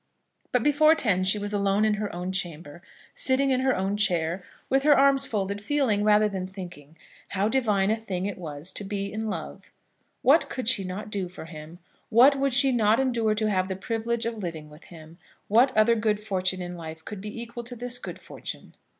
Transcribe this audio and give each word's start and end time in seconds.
But 0.51 0.63
before 0.63 0.95
ten 0.95 1.23
she 1.23 1.37
was 1.37 1.53
alone 1.53 1.85
in 1.85 1.93
her 2.01 2.11
own 2.15 2.31
chamber, 2.31 2.81
sitting 3.13 3.51
in 3.51 3.59
her 3.59 3.77
own 3.77 3.97
chair, 3.97 4.43
with 4.67 4.81
her 4.81 4.97
arms 4.97 5.27
folded, 5.27 5.61
feeling, 5.61 6.03
rather 6.03 6.27
than 6.27 6.47
thinking, 6.47 6.97
how 7.27 7.47
divine 7.47 7.91
a 7.91 7.95
thing 7.95 8.25
it 8.25 8.39
was 8.39 8.71
to 8.71 8.83
be 8.83 9.13
in 9.13 9.29
love. 9.29 9.71
What 10.23 10.49
could 10.49 10.67
she 10.67 10.83
not 10.83 11.11
do 11.11 11.29
for 11.29 11.45
him? 11.45 11.77
What 12.09 12.35
would 12.35 12.51
she 12.55 12.71
not 12.71 12.99
endure 12.99 13.35
to 13.35 13.49
have 13.51 13.67
the 13.67 13.75
privilege 13.75 14.25
of 14.25 14.39
living 14.39 14.71
with 14.71 14.85
him? 14.85 15.19
What 15.47 15.71
other 15.77 15.93
good 15.93 16.19
fortune 16.23 16.63
in 16.63 16.75
life 16.75 17.05
could 17.05 17.21
be 17.21 17.39
equal 17.39 17.63
to 17.65 17.75
this 17.75 17.99
good 17.99 18.17
fortune? 18.17 18.73